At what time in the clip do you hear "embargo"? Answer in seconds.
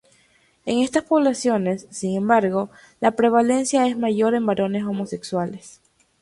2.17-2.71